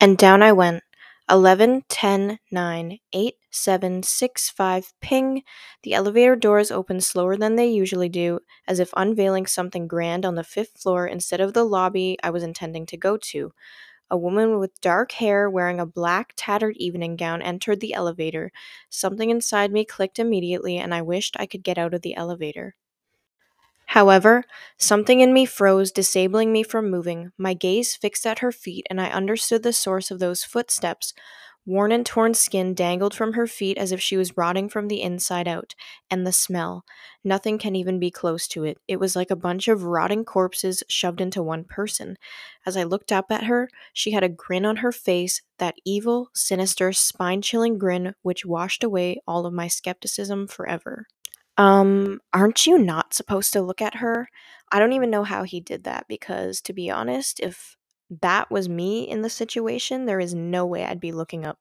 And 0.00 0.18
down 0.18 0.42
I 0.42 0.52
went. 0.52 0.82
11, 1.28 1.82
10, 1.88 2.38
9, 2.52 2.98
8, 3.12 3.34
7, 3.50 4.02
6, 4.02 4.50
5, 4.50 4.92
ping. 5.00 5.42
The 5.82 5.94
elevator 5.94 6.36
doors 6.36 6.70
opened 6.70 7.02
slower 7.02 7.36
than 7.36 7.56
they 7.56 7.66
usually 7.66 8.08
do, 8.08 8.38
as 8.68 8.78
if 8.78 8.90
unveiling 8.96 9.46
something 9.46 9.88
grand 9.88 10.24
on 10.24 10.36
the 10.36 10.44
fifth 10.44 10.78
floor 10.78 11.06
instead 11.06 11.40
of 11.40 11.52
the 11.52 11.64
lobby 11.64 12.16
I 12.22 12.30
was 12.30 12.44
intending 12.44 12.86
to 12.86 12.96
go 12.96 13.16
to. 13.16 13.52
A 14.10 14.16
woman 14.16 14.58
with 14.58 14.80
dark 14.80 15.12
hair 15.12 15.48
wearing 15.48 15.80
a 15.80 15.86
black, 15.86 16.32
tattered 16.36 16.76
evening 16.76 17.16
gown 17.16 17.40
entered 17.42 17.80
the 17.80 17.94
elevator. 17.94 18.52
Something 18.90 19.30
inside 19.30 19.72
me 19.72 19.84
clicked 19.84 20.18
immediately, 20.18 20.76
and 20.78 20.94
I 20.94 21.02
wished 21.02 21.36
I 21.38 21.46
could 21.46 21.62
get 21.62 21.78
out 21.78 21.94
of 21.94 22.02
the 22.02 22.16
elevator. 22.16 22.74
However, 23.86 24.44
something 24.76 25.20
in 25.20 25.32
me 25.32 25.46
froze, 25.46 25.90
disabling 25.90 26.52
me 26.52 26.62
from 26.62 26.90
moving. 26.90 27.32
My 27.38 27.54
gaze 27.54 27.94
fixed 27.96 28.26
at 28.26 28.40
her 28.40 28.52
feet, 28.52 28.86
and 28.90 29.00
I 29.00 29.10
understood 29.10 29.62
the 29.62 29.72
source 29.72 30.10
of 30.10 30.18
those 30.18 30.44
footsteps. 30.44 31.14
Worn 31.66 31.90
and 31.90 32.06
torn 32.06 32.32
skin 32.34 32.74
dangled 32.74 33.12
from 33.12 33.32
her 33.32 33.48
feet 33.48 33.76
as 33.76 33.90
if 33.90 34.00
she 34.00 34.16
was 34.16 34.36
rotting 34.36 34.68
from 34.68 34.86
the 34.86 35.02
inside 35.02 35.48
out. 35.48 35.74
And 36.08 36.24
the 36.24 36.32
smell. 36.32 36.84
Nothing 37.24 37.58
can 37.58 37.74
even 37.74 37.98
be 37.98 38.10
close 38.10 38.46
to 38.48 38.62
it. 38.62 38.78
It 38.86 39.00
was 39.00 39.16
like 39.16 39.32
a 39.32 39.36
bunch 39.36 39.66
of 39.66 39.82
rotting 39.82 40.24
corpses 40.24 40.84
shoved 40.88 41.20
into 41.20 41.42
one 41.42 41.64
person. 41.64 42.16
As 42.64 42.76
I 42.76 42.84
looked 42.84 43.10
up 43.10 43.26
at 43.30 43.44
her, 43.44 43.68
she 43.92 44.12
had 44.12 44.22
a 44.22 44.28
grin 44.28 44.64
on 44.64 44.76
her 44.76 44.92
face, 44.92 45.42
that 45.58 45.74
evil, 45.84 46.30
sinister, 46.34 46.92
spine 46.92 47.42
chilling 47.42 47.78
grin 47.78 48.14
which 48.22 48.46
washed 48.46 48.84
away 48.84 49.20
all 49.26 49.44
of 49.44 49.52
my 49.52 49.66
skepticism 49.66 50.46
forever. 50.46 51.06
Um, 51.58 52.20
aren't 52.32 52.66
you 52.66 52.78
not 52.78 53.14
supposed 53.14 53.52
to 53.54 53.62
look 53.62 53.80
at 53.80 53.96
her? 53.96 54.28
I 54.70 54.78
don't 54.78 54.92
even 54.92 55.10
know 55.10 55.24
how 55.24 55.44
he 55.44 55.60
did 55.60 55.84
that 55.84 56.06
because, 56.08 56.60
to 56.62 56.72
be 56.72 56.90
honest, 56.90 57.40
if 57.40 57.75
that 58.22 58.50
was 58.50 58.68
me 58.68 59.08
in 59.08 59.22
the 59.22 59.30
situation, 59.30 60.06
there 60.06 60.20
is 60.20 60.34
no 60.34 60.64
way 60.66 60.84
I'd 60.84 61.00
be 61.00 61.12
looking 61.12 61.44
up. 61.46 61.58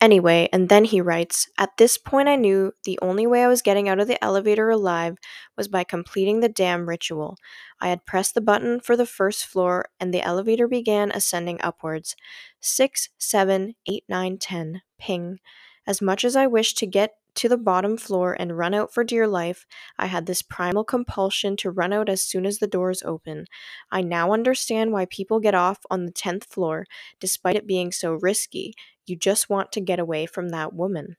Anyway, 0.00 0.48
and 0.52 0.68
then 0.68 0.84
he 0.84 1.00
writes 1.00 1.48
At 1.58 1.76
this 1.76 1.98
point, 1.98 2.28
I 2.28 2.36
knew 2.36 2.72
the 2.84 2.98
only 3.02 3.26
way 3.26 3.42
I 3.42 3.48
was 3.48 3.62
getting 3.62 3.88
out 3.88 3.98
of 3.98 4.06
the 4.06 4.22
elevator 4.22 4.70
alive 4.70 5.16
was 5.56 5.66
by 5.66 5.82
completing 5.82 6.38
the 6.38 6.48
damn 6.48 6.88
ritual. 6.88 7.36
I 7.80 7.88
had 7.88 8.06
pressed 8.06 8.34
the 8.34 8.40
button 8.40 8.78
for 8.78 8.96
the 8.96 9.06
first 9.06 9.44
floor, 9.44 9.88
and 9.98 10.14
the 10.14 10.22
elevator 10.22 10.68
began 10.68 11.10
ascending 11.10 11.58
upwards. 11.62 12.14
Six, 12.60 13.08
seven, 13.18 13.74
eight, 13.88 14.04
nine, 14.08 14.38
ten. 14.38 14.82
Ping. 15.00 15.38
As 15.84 16.00
much 16.00 16.24
as 16.24 16.36
I 16.36 16.46
wished 16.46 16.78
to 16.78 16.86
get 16.86 17.14
to 17.38 17.48
the 17.48 17.56
bottom 17.56 17.96
floor 17.96 18.36
and 18.38 18.58
run 18.58 18.74
out 18.74 18.92
for 18.92 19.04
dear 19.04 19.26
life, 19.26 19.66
I 19.98 20.06
had 20.06 20.26
this 20.26 20.42
primal 20.42 20.84
compulsion 20.84 21.56
to 21.58 21.70
run 21.70 21.92
out 21.92 22.08
as 22.08 22.22
soon 22.22 22.46
as 22.46 22.58
the 22.58 22.66
doors 22.66 23.02
open. 23.04 23.46
I 23.90 24.02
now 24.02 24.32
understand 24.32 24.92
why 24.92 25.06
people 25.06 25.40
get 25.40 25.54
off 25.54 25.78
on 25.90 26.04
the 26.04 26.12
10th 26.12 26.44
floor, 26.44 26.86
despite 27.20 27.56
it 27.56 27.66
being 27.66 27.92
so 27.92 28.12
risky. 28.12 28.74
You 29.06 29.16
just 29.16 29.48
want 29.48 29.72
to 29.72 29.80
get 29.80 29.98
away 29.98 30.26
from 30.26 30.50
that 30.50 30.74
woman. 30.74 31.16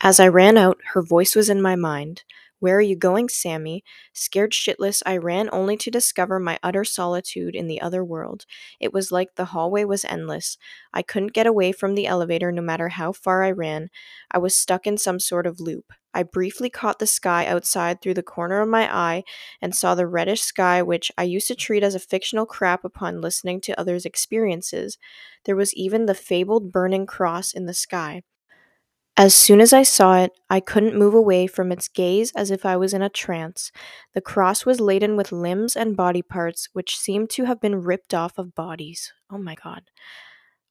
As 0.00 0.20
I 0.20 0.28
ran 0.28 0.56
out, 0.56 0.78
her 0.94 1.02
voice 1.02 1.34
was 1.34 1.50
in 1.50 1.60
my 1.60 1.76
mind. 1.76 2.22
Where 2.60 2.76
are 2.76 2.82
you 2.82 2.94
going, 2.94 3.28
Sammy? 3.28 3.82
Scared 4.12 4.52
shitless, 4.52 5.02
I 5.06 5.16
ran 5.16 5.48
only 5.50 5.76
to 5.78 5.90
discover 5.90 6.38
my 6.38 6.58
utter 6.62 6.84
solitude 6.84 7.54
in 7.56 7.66
the 7.66 7.80
other 7.80 8.04
world. 8.04 8.44
It 8.78 8.92
was 8.92 9.10
like 9.10 9.34
the 9.34 9.46
hallway 9.46 9.84
was 9.84 10.04
endless. 10.04 10.58
I 10.92 11.02
couldn't 11.02 11.32
get 11.32 11.46
away 11.46 11.72
from 11.72 11.94
the 11.94 12.06
elevator 12.06 12.52
no 12.52 12.62
matter 12.62 12.90
how 12.90 13.12
far 13.12 13.42
I 13.42 13.50
ran. 13.50 13.88
I 14.30 14.38
was 14.38 14.54
stuck 14.54 14.86
in 14.86 14.98
some 14.98 15.18
sort 15.18 15.46
of 15.46 15.58
loop. 15.58 15.92
I 16.12 16.22
briefly 16.22 16.68
caught 16.68 16.98
the 16.98 17.06
sky 17.06 17.46
outside 17.46 18.02
through 18.02 18.14
the 18.14 18.22
corner 18.22 18.60
of 18.60 18.68
my 18.68 18.94
eye 18.94 19.24
and 19.62 19.74
saw 19.74 19.94
the 19.94 20.06
reddish 20.06 20.42
sky, 20.42 20.82
which 20.82 21.10
I 21.16 21.22
used 21.22 21.48
to 21.48 21.54
treat 21.54 21.82
as 21.82 21.94
a 21.94 22.00
fictional 22.00 22.46
crap 22.46 22.84
upon 22.84 23.20
listening 23.20 23.60
to 23.62 23.80
others' 23.80 24.04
experiences. 24.04 24.98
There 25.44 25.56
was 25.56 25.72
even 25.74 26.06
the 26.06 26.14
fabled 26.14 26.72
burning 26.72 27.06
cross 27.06 27.54
in 27.54 27.66
the 27.66 27.74
sky. 27.74 28.22
As 29.20 29.34
soon 29.34 29.60
as 29.60 29.74
I 29.74 29.82
saw 29.82 30.16
it, 30.16 30.32
I 30.48 30.60
couldn't 30.60 30.96
move 30.98 31.12
away 31.12 31.46
from 31.46 31.70
its 31.70 31.88
gaze 31.88 32.32
as 32.34 32.50
if 32.50 32.64
I 32.64 32.78
was 32.78 32.94
in 32.94 33.02
a 33.02 33.10
trance. 33.10 33.70
The 34.14 34.22
cross 34.22 34.64
was 34.64 34.80
laden 34.80 35.14
with 35.14 35.30
limbs 35.30 35.76
and 35.76 35.94
body 35.94 36.22
parts 36.22 36.70
which 36.72 36.96
seemed 36.96 37.28
to 37.32 37.44
have 37.44 37.60
been 37.60 37.82
ripped 37.82 38.14
off 38.14 38.38
of 38.38 38.54
bodies. 38.54 39.12
Oh 39.30 39.36
my 39.36 39.56
god. 39.62 39.82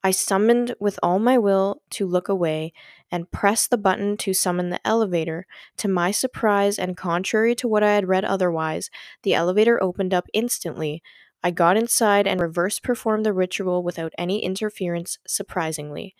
I 0.03 0.09
summoned 0.09 0.73
with 0.79 0.97
all 1.03 1.19
my 1.19 1.37
will 1.37 1.83
to 1.91 2.07
look 2.07 2.27
away 2.27 2.73
and 3.11 3.29
pressed 3.29 3.69
the 3.69 3.77
button 3.77 4.17
to 4.17 4.33
summon 4.33 4.71
the 4.71 4.81
elevator. 4.83 5.45
To 5.77 5.87
my 5.87 6.09
surprise, 6.09 6.79
and 6.79 6.97
contrary 6.97 7.53
to 7.53 7.67
what 7.67 7.83
I 7.83 7.93
had 7.93 8.07
read 8.07 8.25
otherwise, 8.25 8.89
the 9.21 9.35
elevator 9.35 9.79
opened 9.83 10.11
up 10.11 10.25
instantly. 10.33 11.03
I 11.43 11.51
got 11.51 11.77
inside 11.77 12.25
and 12.25 12.41
reverse 12.41 12.79
performed 12.79 13.27
the 13.27 13.31
ritual 13.33 13.83
without 13.83 14.13
any 14.17 14.43
interference, 14.43 15.19
surprisingly. 15.27 16.15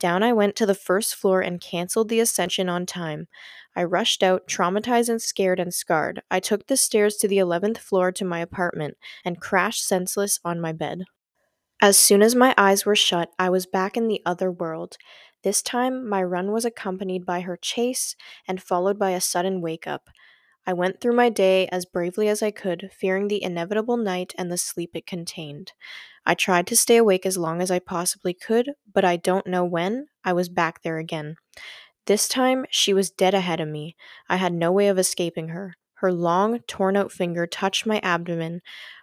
Down 0.00 0.24
I 0.24 0.32
went 0.32 0.56
to 0.56 0.66
the 0.66 0.74
first 0.74 1.14
floor 1.14 1.42
and 1.42 1.60
canceled 1.60 2.08
the 2.08 2.18
ascension 2.18 2.68
on 2.68 2.86
time. 2.86 3.28
I 3.76 3.84
rushed 3.84 4.22
out, 4.24 4.48
traumatized 4.48 5.08
and 5.08 5.22
scared 5.22 5.60
and 5.60 5.72
scarred. 5.72 6.22
I 6.30 6.40
took 6.40 6.66
the 6.66 6.76
stairs 6.76 7.16
to 7.18 7.28
the 7.28 7.38
11th 7.38 7.78
floor 7.78 8.10
to 8.12 8.24
my 8.24 8.40
apartment 8.40 8.96
and 9.24 9.40
crashed 9.40 9.86
senseless 9.86 10.40
on 10.44 10.60
my 10.60 10.72
bed. 10.72 11.04
As 11.82 11.98
soon 11.98 12.22
as 12.22 12.34
my 12.34 12.54
eyes 12.58 12.86
were 12.86 12.96
shut, 12.96 13.30
I 13.38 13.50
was 13.50 13.66
back 13.66 13.96
in 13.96 14.08
the 14.08 14.22
other 14.26 14.50
world. 14.50 14.96
This 15.42 15.62
time, 15.62 16.08
my 16.08 16.22
run 16.22 16.52
was 16.52 16.64
accompanied 16.64 17.24
by 17.24 17.40
her 17.40 17.56
chase 17.56 18.16
and 18.48 18.62
followed 18.62 18.98
by 18.98 19.10
a 19.10 19.20
sudden 19.20 19.60
wake 19.60 19.86
up. 19.86 20.08
I 20.70 20.72
went 20.72 21.00
through 21.00 21.16
my 21.16 21.30
day 21.30 21.66
as 21.72 21.84
bravely 21.84 22.28
as 22.28 22.44
I 22.44 22.52
could, 22.52 22.90
fearing 22.96 23.26
the 23.26 23.42
inevitable 23.42 23.96
night 23.96 24.32
and 24.38 24.52
the 24.52 24.56
sleep 24.56 24.92
it 24.94 25.04
contained. 25.04 25.72
I 26.24 26.34
tried 26.34 26.68
to 26.68 26.76
stay 26.76 26.96
awake 26.96 27.26
as 27.26 27.36
long 27.36 27.60
as 27.60 27.72
I 27.72 27.80
possibly 27.80 28.34
could, 28.34 28.70
but 28.94 29.04
I 29.04 29.16
don't 29.16 29.48
know 29.48 29.64
when 29.64 30.06
I 30.24 30.32
was 30.32 30.48
back 30.48 30.84
there 30.84 30.98
again. 30.98 31.34
This 32.06 32.28
time, 32.28 32.66
she 32.70 32.94
was 32.94 33.10
dead 33.10 33.34
ahead 33.34 33.58
of 33.58 33.66
me. 33.66 33.96
I 34.28 34.36
had 34.36 34.52
no 34.52 34.70
way 34.70 34.86
of 34.86 34.96
escaping 34.96 35.48
her. 35.48 35.74
Her 35.94 36.12
long, 36.12 36.60
torn 36.68 36.96
out 36.96 37.10
finger 37.10 37.48
touched 37.48 37.84
my 37.84 37.98
abdomen. 38.04 38.60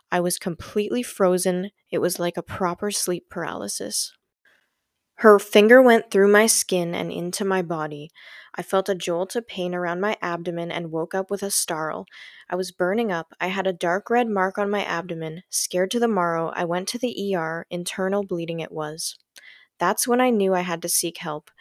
I 0.10 0.22
was 0.22 0.38
completely 0.38 1.04
frozen. 1.04 1.72
It 1.92 1.98
was 1.98 2.18
like 2.18 2.38
a 2.38 2.42
proper 2.42 2.92
sleep 2.92 3.26
paralysis. 3.30 4.14
Her 5.16 5.38
finger 5.38 5.82
went 5.82 6.12
through 6.12 6.32
my 6.32 6.46
skin 6.46 6.96
and 6.96 7.12
into 7.12 7.44
my 7.44 7.62
body. 7.62 8.10
I 8.58 8.64
felt 8.64 8.90
a 8.90 8.96
jolt 8.96 9.36
of 9.36 9.48
pain 9.48 9.76
around 9.76 10.02
my 10.02 10.18
abdomen 10.20 10.72
and 10.72 10.92
woke 10.92 11.14
up 11.14 11.30
with 11.30 11.44
a 11.44 11.52
startle. 11.52 12.08
I 12.50 12.56
was 12.56 12.72
burning 12.72 13.12
up. 13.12 13.34
I 13.40 13.48
had 13.48 13.68
a 13.68 13.74
dark 13.74 14.10
red 14.10 14.28
mark 14.28 14.58
on 14.58 14.72
my 14.72 14.84
abdomen. 14.84 15.44
Scared 15.52 15.92
to 15.92 16.00
the 16.00 16.08
marrow, 16.08 16.52
I 16.56 16.66
went 16.66 16.88
to 16.90 16.98
the 16.98 17.36
ER. 17.36 17.68
Internal 17.70 18.24
bleeding 18.24 18.60
it 18.60 18.72
was. 18.72 19.18
That's 19.78 20.08
when 20.08 20.20
I 20.20 20.32
knew 20.32 20.56
I 20.56 20.62
had 20.62 20.82
to 20.82 20.90
seek 20.90 21.20
help. 21.20 21.52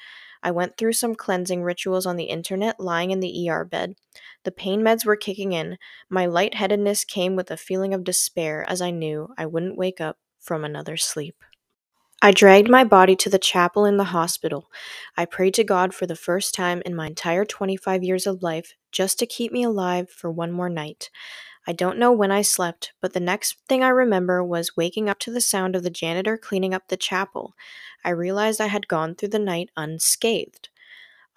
I 0.43 0.51
went 0.51 0.77
through 0.77 0.95
some 0.95 1.15
cleansing 1.15 1.63
rituals 1.63 2.07
on 2.07 2.17
the 2.17 2.25
internet 2.25 2.81
lying 2.81 3.11
in 3.11 3.21
the 3.21 3.51
ER 3.51 3.65
bed. 3.65 3.97
The 4.45 4.53
pain 4.53 4.81
meds 4.81 5.05
were 5.05 5.17
kicking 5.17 5.53
in. 5.53 5.77
My 6.09 6.27
lightheadedness 6.27 7.05
came 7.05 7.37
with 7.37 7.51
a 7.51 7.57
feeling 7.57 7.93
of 7.93 8.05
despair 8.05 8.65
as 8.69 8.81
I 8.81 8.91
knew 8.91 9.35
I 9.37 9.45
wouldn't 9.45 9.77
wake 9.77 10.01
up 10.01 10.19
from 10.39 10.65
another 10.65 10.97
sleep. 10.97 11.37
I 12.23 12.31
dragged 12.33 12.69
my 12.69 12.85
body 12.85 13.15
to 13.17 13.31
the 13.31 13.39
chapel 13.39 13.85
in 13.85 13.97
the 13.97 14.05
hospital. 14.05 14.71
I 15.17 15.25
prayed 15.25 15.55
to 15.55 15.65
God 15.65 15.95
for 15.95 16.07
the 16.07 16.17
first 16.17 16.55
time 16.55 16.83
in 16.85 16.95
my 16.95 17.07
entire 17.07 17.45
25 17.45 18.03
years 18.03 18.27
of 18.27 18.43
life 18.43 18.75
just 18.91 19.19
to 19.19 19.27
keep 19.27 19.53
me 19.53 19.63
alive 19.63 20.11
for 20.11 20.31
one 20.31 20.53
more 20.53 20.69
night. 20.69 21.11
I 21.67 21.73
don't 21.73 21.99
know 21.99 22.13
when 22.13 22.33
I 22.33 22.43
slept, 22.43 22.93
but 23.01 23.13
the 23.13 23.21
next 23.21 23.59
thing 23.69 23.83
I 23.85 23.89
remember 23.89 24.43
was 24.45 24.77
waking 24.77 25.09
up 25.09 25.19
to 25.21 25.33
the 25.33 25.41
sound 25.41 25.77
of 25.77 25.83
the 25.83 25.91
janitor 25.91 26.39
cleaning 26.39 26.75
up 26.75 26.89
the 26.89 26.97
chapel. 26.97 27.55
I 28.05 28.11
realized 28.11 28.61
I 28.61 28.69
had 28.69 28.89
gone 28.89 29.15
through 29.15 29.31
the 29.31 29.39
night 29.39 29.71
unscathed. 29.77 30.71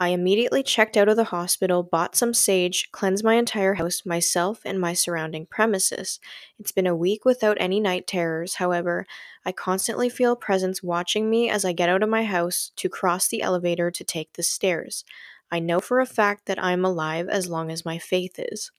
I 0.01 0.09
immediately 0.09 0.63
checked 0.63 0.95
out 0.95 1.09
of 1.09 1.17
the 1.17 1.25
hospital, 1.25 1.83
bought 1.83 2.15
some 2.15 2.33
sage, 2.33 2.89
cleansed 2.93 3.23
my 3.23 3.35
entire 3.35 3.73
house, 3.73 4.05
myself, 4.05 4.61
and 4.63 4.79
my 4.79 4.93
surrounding 4.93 5.45
premises. 5.45 6.21
It's 6.57 6.71
been 6.71 6.87
a 6.87 6.95
week 6.95 7.25
without 7.25 7.57
any 7.59 7.81
night 7.81 8.07
terrors, 8.07 8.55
however, 8.55 9.05
I 9.45 9.51
constantly 9.51 10.07
feel 10.07 10.31
a 10.31 10.37
presence 10.37 10.81
watching 10.81 11.29
me 11.29 11.49
as 11.49 11.65
I 11.65 11.73
get 11.73 11.89
out 11.89 12.01
of 12.01 12.07
my 12.07 12.23
house 12.23 12.71
to 12.77 12.87
cross 12.87 13.27
the 13.27 13.41
elevator 13.41 13.91
to 13.91 14.03
take 14.05 14.33
the 14.33 14.43
stairs. 14.43 15.03
I 15.51 15.59
know 15.59 15.81
for 15.81 15.99
a 15.99 16.05
fact 16.05 16.45
that 16.45 16.63
I'm 16.63 16.85
alive 16.85 17.27
as 17.27 17.49
long 17.49 17.69
as 17.69 17.83
my 17.83 17.97
faith 17.97 18.39
is. 18.39 18.71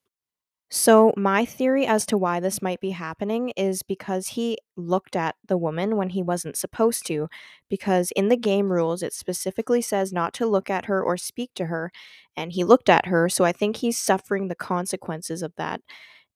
So, 0.73 1.13
my 1.17 1.45
theory 1.45 1.85
as 1.85 2.07
to 2.07 2.17
why 2.17 2.39
this 2.39 2.63
might 2.63 2.81
be 2.81 2.91
happening 2.91 3.51
is 3.57 3.83
because 3.83 4.29
he 4.29 4.57
looked 4.77 5.17
at 5.17 5.35
the 5.47 5.59
woman 5.59 5.97
when 5.97 6.11
he 6.11 6.23
wasn't 6.23 6.57
supposed 6.57 7.05
to. 7.07 7.29
Because 7.69 8.13
in 8.13 8.29
the 8.29 8.37
game 8.37 8.71
rules, 8.73 9.03
it 9.03 9.13
specifically 9.13 9.83
says 9.83 10.13
not 10.13 10.33
to 10.35 10.47
look 10.47 10.71
at 10.71 10.85
her 10.87 11.03
or 11.03 11.17
speak 11.17 11.51
to 11.55 11.67
her. 11.67 11.91
And 12.37 12.53
he 12.53 12.63
looked 12.63 12.89
at 12.89 13.07
her, 13.07 13.29
so 13.29 13.45
I 13.45 13.53
think 13.53 13.77
he's 13.79 13.99
suffering 13.99 14.47
the 14.47 14.55
consequences 14.55 15.43
of 15.43 15.53
that. 15.57 15.81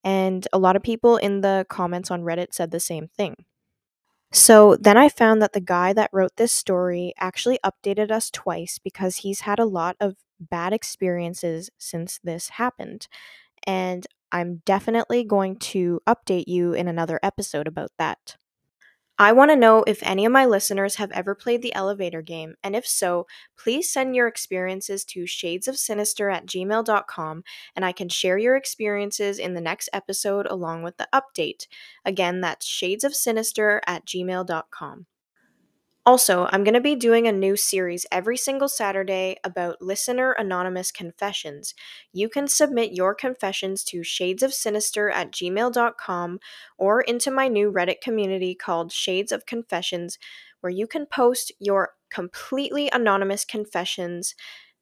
And 0.04 0.48
a 0.52 0.58
lot 0.58 0.76
of 0.76 0.82
people 0.82 1.16
in 1.16 1.42
the 1.42 1.66
comments 1.68 2.10
on 2.10 2.22
Reddit 2.22 2.54
said 2.54 2.72
the 2.72 2.80
same 2.80 3.08
thing. 3.08 3.36
So 4.32 4.76
then 4.76 4.96
I 4.96 5.08
found 5.08 5.40
that 5.42 5.52
the 5.52 5.60
guy 5.60 5.92
that 5.92 6.10
wrote 6.12 6.36
this 6.36 6.52
story 6.52 7.14
actually 7.18 7.58
updated 7.64 8.10
us 8.10 8.30
twice 8.30 8.78
because 8.82 9.16
he's 9.18 9.40
had 9.40 9.58
a 9.58 9.64
lot 9.64 9.96
of 10.00 10.16
bad 10.40 10.72
experiences 10.72 11.70
since 11.78 12.18
this 12.24 12.50
happened. 12.50 13.06
And 13.66 14.06
I'm 14.34 14.62
definitely 14.66 15.22
going 15.22 15.58
to 15.58 16.00
update 16.08 16.48
you 16.48 16.72
in 16.72 16.88
another 16.88 17.20
episode 17.22 17.68
about 17.68 17.92
that. 17.98 18.36
I 19.16 19.30
want 19.30 19.52
to 19.52 19.56
know 19.56 19.84
if 19.86 20.02
any 20.02 20.26
of 20.26 20.32
my 20.32 20.44
listeners 20.44 20.96
have 20.96 21.12
ever 21.12 21.36
played 21.36 21.62
the 21.62 21.72
elevator 21.72 22.20
game, 22.20 22.56
and 22.64 22.74
if 22.74 22.84
so, 22.84 23.28
please 23.56 23.92
send 23.92 24.16
your 24.16 24.26
experiences 24.26 25.04
to 25.04 25.20
shadesofsinister 25.22 26.34
at 26.34 26.46
gmail.com 26.46 27.44
and 27.76 27.84
I 27.84 27.92
can 27.92 28.08
share 28.08 28.36
your 28.36 28.56
experiences 28.56 29.38
in 29.38 29.54
the 29.54 29.60
next 29.60 29.88
episode 29.92 30.46
along 30.50 30.82
with 30.82 30.96
the 30.96 31.06
update. 31.14 31.68
Again, 32.04 32.40
that's 32.40 32.66
shadesofsinister 32.66 33.82
at 33.86 34.04
gmail.com. 34.04 35.06
Also, 36.06 36.46
I'm 36.52 36.64
going 36.64 36.75
to 36.75 36.82
be 36.82 36.96
doing 36.96 37.26
a 37.26 37.32
new 37.32 37.56
series 37.56 38.04
every 38.12 38.37
single 38.37 38.68
Saturday 38.68 39.38
about 39.42 39.80
listener 39.80 40.32
anonymous 40.32 40.92
confessions. 40.92 41.75
You 42.12 42.28
can 42.28 42.46
submit 42.46 42.92
your 42.92 43.14
confessions 43.14 43.82
to 43.84 44.00
shadesofsinister 44.00 45.11
at 45.11 45.32
gmail.com 45.32 46.40
or 46.76 47.00
into 47.00 47.30
my 47.30 47.49
new 47.49 47.73
Reddit 47.73 48.02
community 48.02 48.54
called 48.54 48.92
Shades 48.92 49.32
of 49.32 49.46
Confessions, 49.46 50.18
where 50.61 50.70
you 50.70 50.87
can 50.87 51.06
post 51.06 51.52
your 51.58 51.92
completely 52.11 52.90
anonymous 52.92 53.46
confessions, 53.46 54.34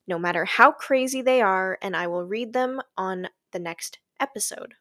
no 0.08 0.18
matter 0.18 0.44
how 0.44 0.72
crazy 0.72 1.22
they 1.22 1.40
are, 1.40 1.78
and 1.80 1.96
I 1.96 2.08
will 2.08 2.24
read 2.24 2.52
them 2.52 2.80
on 2.96 3.28
the 3.52 3.60
next 3.60 4.00
episode. 4.18 4.74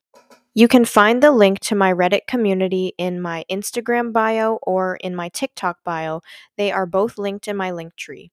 You 0.54 0.68
can 0.68 0.84
find 0.84 1.24
the 1.24 1.32
link 1.32 1.62
to 1.62 1.76
my 1.76 1.94
Reddit 1.94 2.28
community 2.28 2.94
in 2.98 3.22
my 3.22 3.46
Instagram 3.50 4.12
bio 4.12 4.60
or 4.64 4.98
in 4.98 5.16
my 5.16 5.30
TikTok 5.30 5.78
bio. 5.86 6.20
They 6.58 6.74
are 6.74 6.86
both 6.86 7.18
linked 7.18 7.48
in 7.48 7.56
my 7.56 7.72
link 7.72 7.96
tree. 7.96 8.32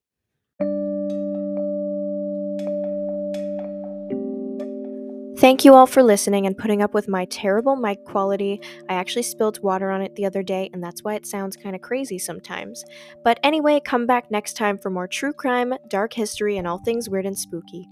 Thank 5.38 5.64
you 5.64 5.74
all 5.74 5.86
for 5.86 6.02
listening 6.02 6.46
and 6.46 6.58
putting 6.58 6.82
up 6.82 6.92
with 6.92 7.06
my 7.06 7.24
terrible 7.26 7.76
mic 7.76 8.02
quality. 8.04 8.60
I 8.88 8.94
actually 8.94 9.22
spilled 9.22 9.62
water 9.62 9.88
on 9.92 10.02
it 10.02 10.16
the 10.16 10.26
other 10.26 10.42
day, 10.42 10.68
and 10.72 10.82
that's 10.82 11.04
why 11.04 11.14
it 11.14 11.24
sounds 11.24 11.56
kind 11.56 11.76
of 11.76 11.82
crazy 11.82 12.18
sometimes. 12.18 12.84
But 13.22 13.38
anyway, 13.44 13.78
come 13.78 14.06
back 14.06 14.28
next 14.28 14.56
time 14.56 14.76
for 14.76 14.90
more 14.90 15.06
true 15.06 15.32
crime, 15.32 15.72
dark 15.86 16.14
history, 16.14 16.56
and 16.56 16.66
all 16.66 16.78
things 16.78 17.08
weird 17.08 17.26
and 17.26 17.38
spooky. 17.38 17.88